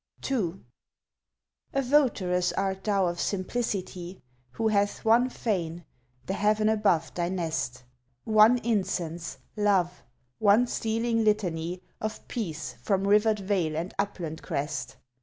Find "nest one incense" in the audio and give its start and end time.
7.29-9.37